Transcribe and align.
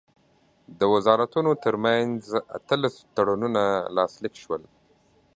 د 0.79 0.81
وزارتونو 0.93 1.51
ترمنځ 1.63 2.21
اتلس 2.57 2.95
تړونونه 3.15 3.61
لاسلیک 3.95 4.33
شول. 4.43 4.61